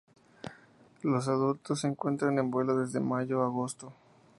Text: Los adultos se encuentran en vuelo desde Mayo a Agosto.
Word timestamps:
Los 1.03 1.27
adultos 1.27 1.81
se 1.81 1.87
encuentran 1.87 2.39
en 2.39 2.49
vuelo 2.49 2.75
desde 2.75 2.99
Mayo 2.99 3.43
a 3.43 3.45
Agosto. 3.45 3.93